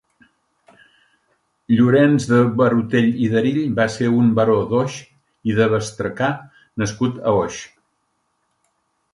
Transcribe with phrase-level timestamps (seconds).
[1.73, 4.97] Llorens de Barutell i d'Erill va ser un baró d'Oix
[5.53, 6.31] i de Bestracà
[6.85, 7.61] nascut a Oix.